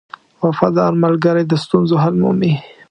•وفادار 0.45 0.91
ملګری 1.03 1.43
د 1.47 1.53
ستونزو 1.63 1.95
حل 2.03 2.15
مومي. 2.21 2.53